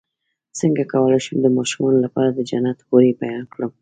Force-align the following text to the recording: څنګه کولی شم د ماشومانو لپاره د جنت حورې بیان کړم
څنګه 0.59 0.83
کولی 0.93 1.19
شم 1.25 1.37
د 1.41 1.47
ماشومانو 1.57 2.03
لپاره 2.05 2.29
د 2.33 2.39
جنت 2.49 2.77
حورې 2.87 3.11
بیان 3.21 3.43
کړم 3.53 3.69